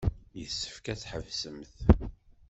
Yessefk 0.39 0.85
ad 0.91 0.99
tḥebsemt. 0.99 1.75